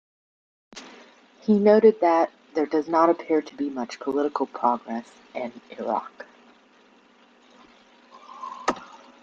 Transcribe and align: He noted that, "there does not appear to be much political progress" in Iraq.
He 1.41 1.59
noted 1.59 2.01
that, 2.01 2.31
"there 2.55 2.65
does 2.65 2.87
not 2.87 3.11
appear 3.11 3.39
to 3.39 3.55
be 3.55 3.69
much 3.69 3.99
political 3.99 4.47
progress" 4.47 5.07
in 5.35 5.51
Iraq. 5.77 6.25